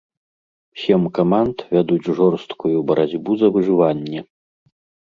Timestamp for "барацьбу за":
2.89-3.57